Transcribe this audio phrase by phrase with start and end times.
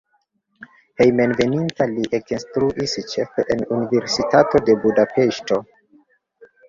[1.03, 5.61] Hejmenveninta li ekinstruis ĉefe en Universitato de Budapeŝto.